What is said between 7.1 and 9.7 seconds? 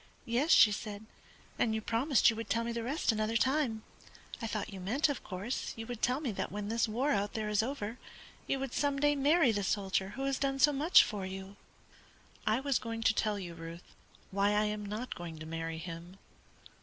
out there is over, you would some day marry the